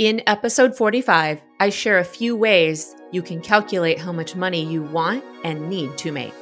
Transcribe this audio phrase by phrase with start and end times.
[0.00, 4.82] In episode 45, I share a few ways you can calculate how much money you
[4.82, 6.32] want and need to make.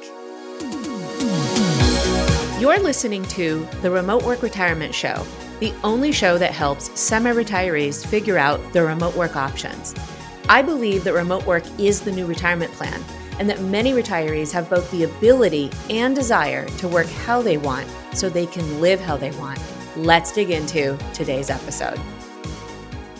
[2.57, 5.25] You're listening to the Remote Work Retirement Show,
[5.59, 9.93] the only show that helps semi retirees figure out their remote work options.
[10.47, 13.03] I believe that remote work is the new retirement plan
[13.39, 17.89] and that many retirees have both the ability and desire to work how they want
[18.13, 19.59] so they can live how they want.
[19.97, 21.99] Let's dig into today's episode.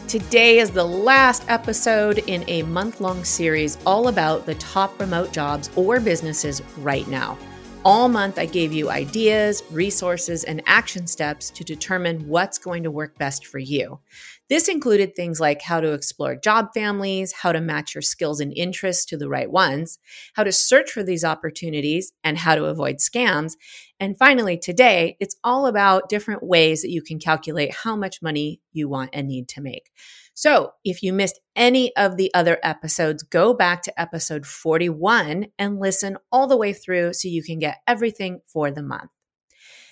[0.09, 5.31] Today is the last episode in a month long series all about the top remote
[5.31, 7.37] jobs or businesses right now.
[7.85, 12.89] All month, I gave you ideas, resources, and action steps to determine what's going to
[12.89, 13.99] work best for you.
[14.49, 18.51] This included things like how to explore job families, how to match your skills and
[18.55, 19.99] interests to the right ones,
[20.33, 23.53] how to search for these opportunities, and how to avoid scams.
[23.99, 28.59] And finally, today, it's all about different ways that you can calculate how much money
[28.73, 29.91] you want and need to make.
[30.33, 35.79] So, if you missed any of the other episodes, go back to episode 41 and
[35.79, 39.11] listen all the way through so you can get everything for the month.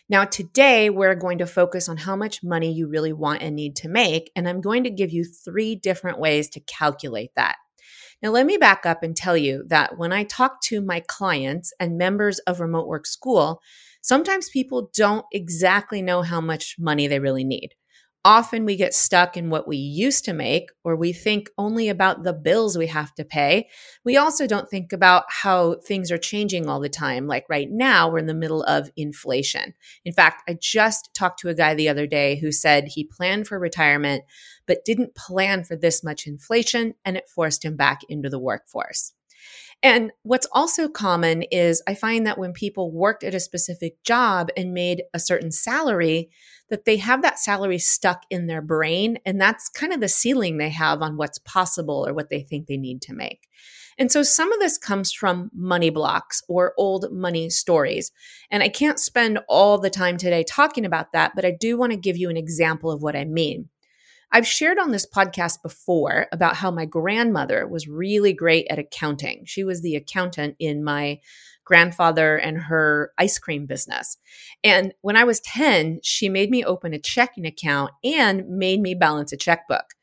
[0.09, 3.75] Now, today we're going to focus on how much money you really want and need
[3.77, 4.31] to make.
[4.35, 7.57] And I'm going to give you three different ways to calculate that.
[8.23, 11.73] Now, let me back up and tell you that when I talk to my clients
[11.79, 13.61] and members of Remote Work School,
[14.01, 17.71] sometimes people don't exactly know how much money they really need.
[18.27, 22.23] Often we get stuck in what we used to make, or we think only about
[22.23, 23.69] the bills we have to pay.
[24.03, 27.25] We also don't think about how things are changing all the time.
[27.25, 29.75] Like right now, we're in the middle of inflation.
[30.03, 33.47] In fact, I just talked to a guy the other day who said he planned
[33.47, 34.25] for retirement,
[34.65, 39.13] but didn't plan for this much inflation, and it forced him back into the workforce.
[39.83, 44.49] And what's also common is I find that when people worked at a specific job
[44.57, 46.29] and made a certain salary,
[46.69, 49.19] that they have that salary stuck in their brain.
[49.25, 52.67] And that's kind of the ceiling they have on what's possible or what they think
[52.67, 53.47] they need to make.
[53.99, 58.11] And so some of this comes from money blocks or old money stories.
[58.51, 61.93] And I can't spend all the time today talking about that, but I do want
[61.93, 63.69] to give you an example of what I mean.
[64.31, 69.43] I've shared on this podcast before about how my grandmother was really great at accounting.
[69.45, 71.19] She was the accountant in my
[71.63, 74.17] grandfather and her ice cream business.
[74.63, 78.95] And when I was 10, she made me open a checking account and made me
[78.95, 79.93] balance a checkbook.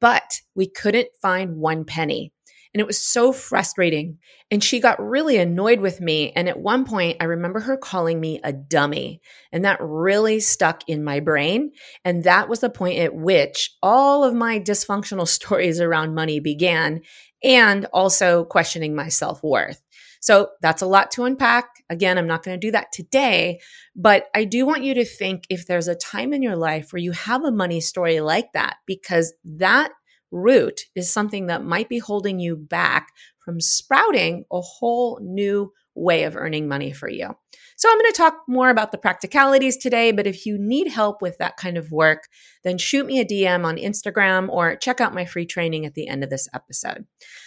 [0.00, 2.33] But we couldn't find one penny.
[2.74, 4.18] And it was so frustrating.
[4.50, 6.32] And she got really annoyed with me.
[6.32, 9.20] And at one point, I remember her calling me a dummy.
[9.52, 11.70] And that really stuck in my brain.
[12.04, 17.02] And that was the point at which all of my dysfunctional stories around money began
[17.44, 19.80] and also questioning my self worth.
[20.20, 21.66] So that's a lot to unpack.
[21.90, 23.60] Again, I'm not going to do that today,
[23.94, 27.02] but I do want you to think if there's a time in your life where
[27.02, 29.92] you have a money story like that, because that
[30.34, 33.08] root is something that might be holding you back
[33.38, 37.36] from sprouting a whole new way of earning money for you.
[37.76, 41.20] So I'm going to talk more about the practicalities today, but if you need help
[41.20, 42.24] with that kind of work,
[42.62, 46.08] then shoot me a DM on Instagram or check out my free training at the
[46.08, 47.04] end of this episode.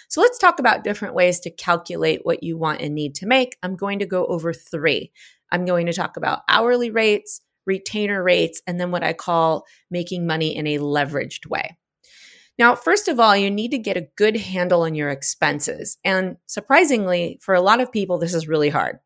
[0.09, 3.57] So let's talk about different ways to calculate what you want and need to make.
[3.63, 5.11] I'm going to go over three.
[5.51, 10.27] I'm going to talk about hourly rates, retainer rates, and then what I call making
[10.27, 11.77] money in a leveraged way.
[12.59, 15.97] Now, first of all, you need to get a good handle on your expenses.
[16.03, 18.97] And surprisingly, for a lot of people, this is really hard.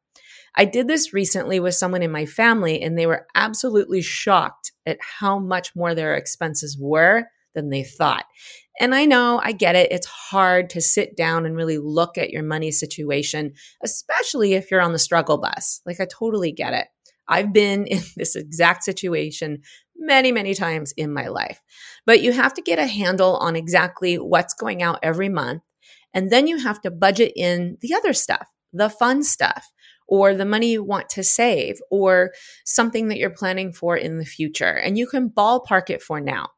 [0.56, 4.98] I did this recently with someone in my family, and they were absolutely shocked at
[5.02, 8.26] how much more their expenses were than they thought.
[8.80, 9.92] And I know, I get it.
[9.92, 14.82] It's hard to sit down and really look at your money situation, especially if you're
[14.82, 15.82] on the struggle bus.
[15.86, 16.88] Like, I totally get it.
[17.28, 19.62] I've been in this exact situation
[20.02, 21.62] many, many times in my life.
[22.06, 25.62] But you have to get a handle on exactly what's going out every month.
[26.14, 29.72] And then you have to budget in the other stuff, the fun stuff,
[30.08, 32.34] or the money you want to save, or
[32.66, 34.74] something that you're planning for in the future.
[34.74, 36.50] And you can ballpark it for now.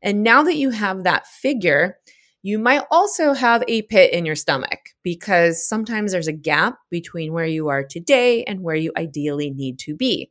[0.00, 1.98] And now that you have that figure,
[2.42, 7.32] you might also have a pit in your stomach because sometimes there's a gap between
[7.32, 10.30] where you are today and where you ideally need to be.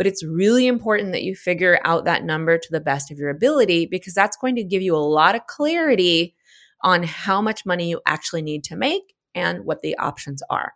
[0.00, 3.28] But it's really important that you figure out that number to the best of your
[3.28, 6.34] ability because that's going to give you a lot of clarity
[6.80, 10.72] on how much money you actually need to make and what the options are.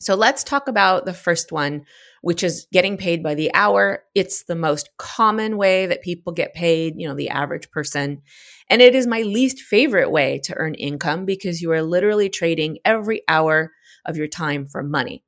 [0.00, 1.84] So let's talk about the first one,
[2.22, 4.02] which is getting paid by the hour.
[4.16, 8.22] It's the most common way that people get paid, you know, the average person.
[8.68, 12.78] And it is my least favorite way to earn income because you are literally trading
[12.84, 13.70] every hour
[14.04, 15.22] of your time for money.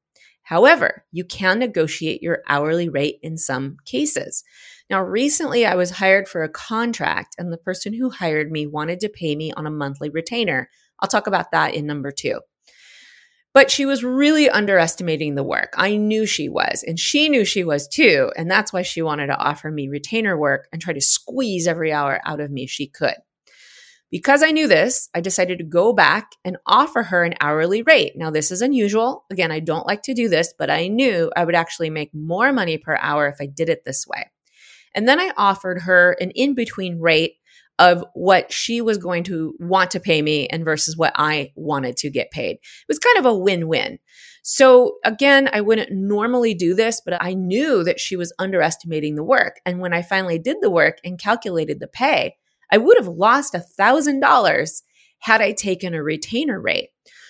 [0.44, 4.44] However, you can negotiate your hourly rate in some cases.
[4.90, 9.00] Now, recently I was hired for a contract, and the person who hired me wanted
[9.00, 10.68] to pay me on a monthly retainer.
[11.00, 12.40] I'll talk about that in number two.
[13.54, 15.72] But she was really underestimating the work.
[15.78, 18.30] I knew she was, and she knew she was too.
[18.36, 21.92] And that's why she wanted to offer me retainer work and try to squeeze every
[21.92, 23.14] hour out of me she could.
[24.10, 28.12] Because I knew this, I decided to go back and offer her an hourly rate.
[28.14, 29.24] Now, this is unusual.
[29.30, 32.52] Again, I don't like to do this, but I knew I would actually make more
[32.52, 34.30] money per hour if I did it this way.
[34.94, 37.34] And then I offered her an in between rate
[37.78, 41.96] of what she was going to want to pay me and versus what I wanted
[41.98, 42.56] to get paid.
[42.56, 43.98] It was kind of a win win.
[44.42, 49.24] So again, I wouldn't normally do this, but I knew that she was underestimating the
[49.24, 49.56] work.
[49.66, 52.36] And when I finally did the work and calculated the pay,
[52.74, 54.82] I would have lost a thousand dollars
[55.20, 56.88] had I taken a retainer rate.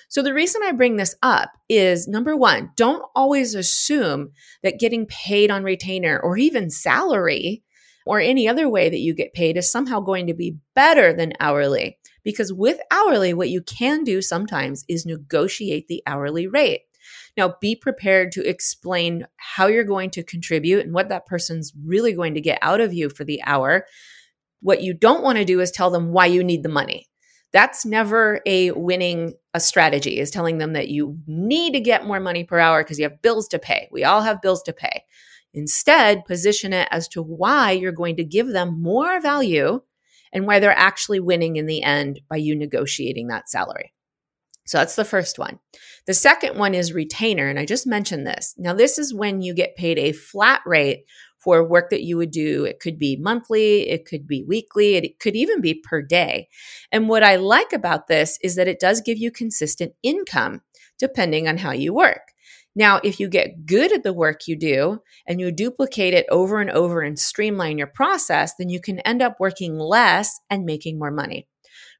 [0.08, 4.30] So the reason I bring this up is number one, don't always assume
[4.62, 7.62] that getting paid on retainer or even salary
[8.06, 11.34] or any other way that you get paid is somehow going to be better than
[11.40, 11.98] hourly.
[12.22, 16.84] Because with hourly, what you can do sometimes is negotiate the hourly rate.
[17.36, 22.14] Now, be prepared to explain how you're going to contribute and what that person's really
[22.14, 23.84] going to get out of you for the hour.
[24.64, 27.06] What you don't want to do is tell them why you need the money.
[27.52, 32.18] That's never a winning a strategy is telling them that you need to get more
[32.18, 33.90] money per hour because you have bills to pay.
[33.92, 35.04] We all have bills to pay.
[35.52, 39.82] Instead, position it as to why you're going to give them more value
[40.32, 43.92] and why they're actually winning in the end by you negotiating that salary.
[44.64, 45.58] So that's the first one.
[46.06, 47.48] The second one is retainer.
[47.48, 48.54] And I just mentioned this.
[48.56, 51.04] Now, this is when you get paid a flat rate
[51.44, 52.64] for work that you would do.
[52.64, 56.48] It could be monthly, it could be weekly, it could even be per day.
[56.90, 60.62] And what I like about this is that it does give you consistent income
[60.98, 62.32] depending on how you work.
[62.76, 66.60] Now, if you get good at the work you do and you duplicate it over
[66.60, 70.98] and over and streamline your process, then you can end up working less and making
[70.98, 71.46] more money.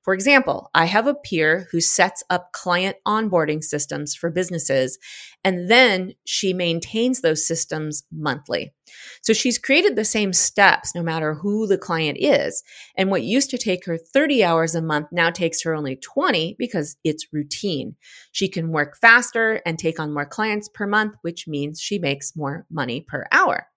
[0.04, 4.98] For example, I have a peer who sets up client onboarding systems for businesses,
[5.42, 8.74] and then she maintains those systems monthly.
[9.22, 12.62] So she's created the same steps no matter who the client is.
[12.98, 16.56] And what used to take her 30 hours a month now takes her only 20
[16.58, 17.96] because it's routine.
[18.30, 22.36] She can work faster and take on more clients per month, which means she makes
[22.36, 23.68] more money per hour.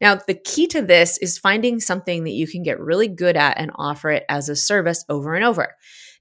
[0.00, 3.58] Now, the key to this is finding something that you can get really good at
[3.58, 5.74] and offer it as a service over and over.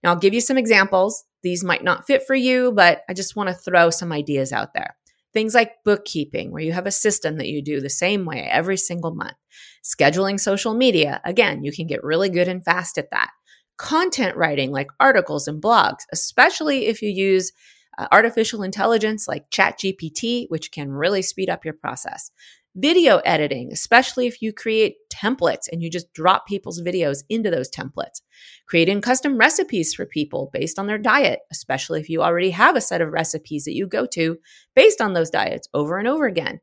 [0.03, 1.23] Now, I'll give you some examples.
[1.43, 4.73] These might not fit for you, but I just want to throw some ideas out
[4.73, 4.95] there.
[5.33, 8.77] Things like bookkeeping, where you have a system that you do the same way every
[8.77, 9.35] single month.
[9.83, 13.31] Scheduling social media, again, you can get really good and fast at that.
[13.77, 17.51] Content writing, like articles and blogs, especially if you use
[17.97, 22.31] uh, artificial intelligence like ChatGPT, which can really speed up your process
[22.75, 27.69] video editing, especially if you create templates and you just drop people's videos into those
[27.69, 28.21] templates.
[28.67, 32.81] Creating custom recipes for people based on their diet, especially if you already have a
[32.81, 34.37] set of recipes that you go to
[34.75, 36.59] based on those diets over and over again.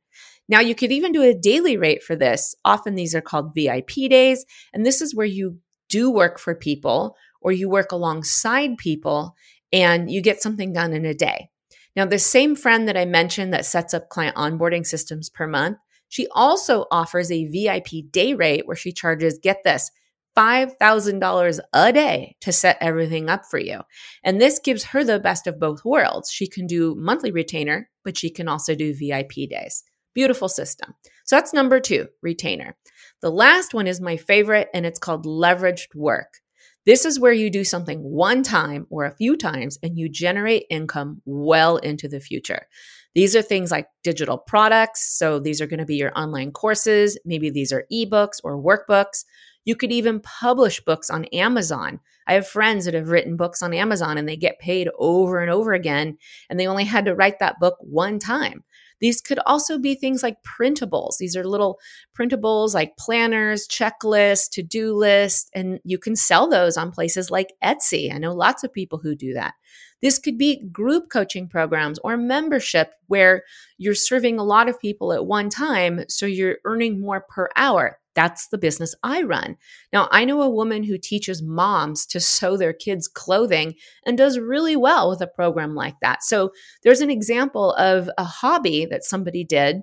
[0.49, 2.55] Now, you could even do a daily rate for this.
[2.65, 4.45] Often these are called VIP days.
[4.75, 5.59] And this is where you
[5.89, 9.35] do work for people or you work alongside people
[9.73, 11.49] and you get something done in a day.
[11.95, 15.79] Now, the same friend that I mentioned that sets up client onboarding systems per month,
[16.13, 19.91] she also offers a VIP day rate where she charges, get this,
[20.37, 23.81] $5,000 a day to set everything up for you.
[24.23, 26.31] And this gives her the best of both worlds.
[26.31, 29.85] She can do monthly retainer, but she can also do VIP days.
[30.13, 30.93] Beautiful system.
[31.25, 32.77] So that's number two, retainer.
[33.23, 36.42] The last one is my favorite, and it's called leveraged work.
[36.85, 40.67] This is where you do something one time or a few times and you generate
[40.69, 42.67] income well into the future.
[43.15, 45.17] These are things like digital products.
[45.17, 47.19] So these are going to be your online courses.
[47.25, 49.25] Maybe these are ebooks or workbooks.
[49.65, 52.01] You could even publish books on Amazon.
[52.27, 55.51] I have friends that have written books on Amazon and they get paid over and
[55.51, 58.65] over again, and they only had to write that book one time.
[59.03, 61.19] These could also be things like printables.
[61.19, 61.81] These are little
[62.17, 67.53] printables like planners, checklists, to do lists, and you can sell those on places like
[67.63, 68.15] Etsy.
[68.15, 69.55] I know lots of people who do that.
[70.03, 73.43] This could be group coaching programs or membership where
[73.77, 77.99] you're serving a lot of people at one time, so you're earning more per hour.
[78.15, 79.57] That's the business I run.
[79.93, 84.39] Now, I know a woman who teaches moms to sew their kids' clothing and does
[84.39, 86.23] really well with a program like that.
[86.23, 86.51] So,
[86.83, 89.83] there's an example of a hobby that somebody did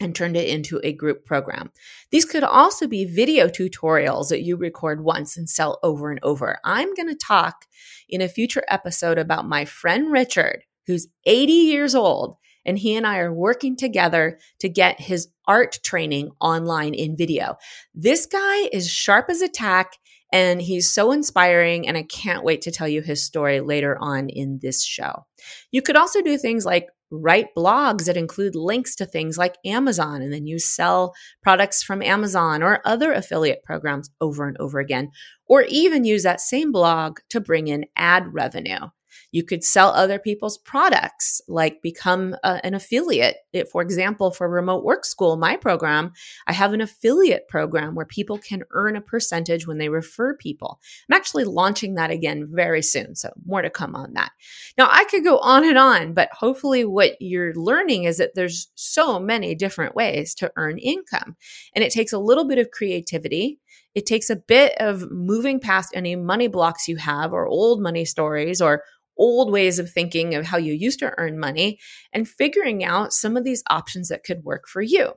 [0.00, 1.70] and turned it into a group program.
[2.10, 6.58] These could also be video tutorials that you record once and sell over and over.
[6.64, 7.66] I'm going to talk
[8.08, 13.06] in a future episode about my friend Richard, who's 80 years old and he and
[13.06, 17.56] I are working together to get his art training online in video.
[17.94, 19.92] This guy is sharp as a tack
[20.32, 24.28] and he's so inspiring, and I can't wait to tell you his story later on
[24.28, 25.24] in this show.
[25.70, 30.22] You could also do things like write blogs that include links to things like Amazon,
[30.22, 35.10] and then you sell products from Amazon or other affiliate programs over and over again,
[35.46, 38.88] or even use that same blog to bring in ad revenue.
[39.36, 43.36] You could sell other people's products, like become a, an affiliate.
[43.52, 46.12] It, for example, for Remote Work School, my program,
[46.46, 50.80] I have an affiliate program where people can earn a percentage when they refer people.
[51.06, 54.32] I'm actually launching that again very soon, so more to come on that.
[54.78, 58.68] Now, I could go on and on, but hopefully, what you're learning is that there's
[58.74, 61.36] so many different ways to earn income,
[61.74, 63.60] and it takes a little bit of creativity.
[63.94, 68.04] It takes a bit of moving past any money blocks you have or old money
[68.04, 68.82] stories or
[69.16, 71.78] old ways of thinking of how you used to earn money
[72.12, 75.12] and figuring out some of these options that could work for you.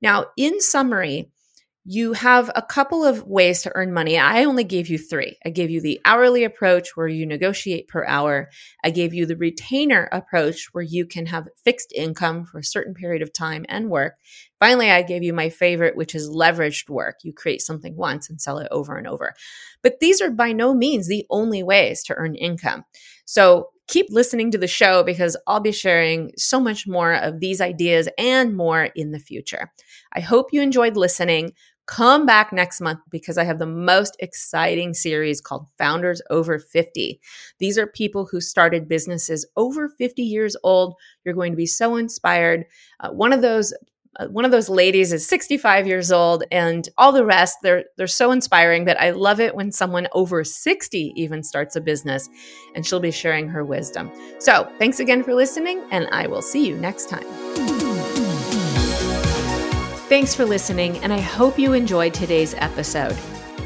[0.00, 1.30] Now, in summary,
[1.84, 4.16] you have a couple of ways to earn money.
[4.16, 5.36] I only gave you three.
[5.44, 8.50] I gave you the hourly approach where you negotiate per hour.
[8.84, 12.94] I gave you the retainer approach where you can have fixed income for a certain
[12.94, 14.14] period of time and work.
[14.60, 17.16] Finally, I gave you my favorite, which is leveraged work.
[17.24, 19.34] You create something once and sell it over and over.
[19.82, 22.84] But these are by no means the only ways to earn income.
[23.24, 27.60] So keep listening to the show because I'll be sharing so much more of these
[27.60, 29.72] ideas and more in the future.
[30.14, 31.52] I hope you enjoyed listening.
[31.86, 37.20] Come back next month because I have the most exciting series called Founders Over 50.
[37.58, 40.94] These are people who started businesses over 50 years old.
[41.24, 42.66] You're going to be so inspired.
[43.00, 43.74] Uh, one of those
[44.20, 48.06] uh, one of those ladies is 65 years old and all the rest they're they're
[48.06, 52.28] so inspiring that I love it when someone over 60 even starts a business
[52.74, 54.12] and she'll be sharing her wisdom.
[54.38, 57.71] So, thanks again for listening and I will see you next time.
[60.12, 63.16] Thanks for listening and I hope you enjoyed today's episode.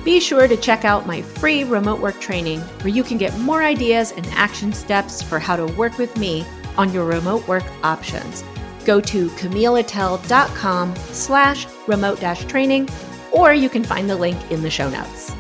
[0.04, 3.64] Be sure to check out my free remote work training where you can get more
[3.64, 6.46] ideas and action steps for how to work with me
[6.78, 8.44] on your remote work options
[8.84, 12.88] go to camilleattell.com slash remote dash training,
[13.32, 15.35] or you can find the link in the show notes.